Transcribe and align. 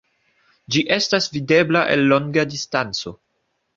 Ĝi 0.75 0.81
estas 0.95 1.29
videbla 1.37 1.83
el 1.97 2.03
longa 2.13 2.47
distanco. 2.55 3.15